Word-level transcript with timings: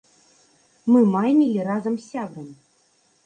Мы 0.91 0.99
майнілі 1.15 1.67
разам 1.69 1.93
з 2.01 2.05
сябрам. 2.11 2.49